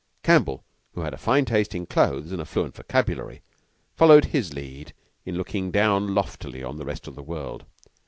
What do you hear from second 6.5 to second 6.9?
on the